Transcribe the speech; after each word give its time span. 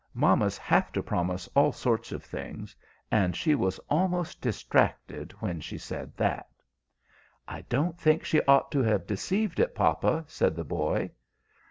Mammas 0.15 0.57
have 0.57 0.91
to 0.93 1.03
promise 1.03 1.47
all 1.53 1.71
sorts 1.71 2.11
of 2.11 2.23
things, 2.23 2.75
and 3.11 3.35
she 3.35 3.53
was 3.53 3.77
almost 3.87 4.41
distracted 4.41 5.31
when 5.41 5.59
she 5.61 5.77
said 5.77 6.11
that." 6.17 6.49
"I 7.47 7.61
don't 7.69 7.99
think 7.99 8.25
she 8.25 8.41
ought 8.47 8.71
to 8.71 8.81
have 8.81 9.05
deceived 9.05 9.59
it, 9.59 9.75
papa," 9.75 10.25
said 10.27 10.55
the 10.55 10.63
boy. 10.63 11.11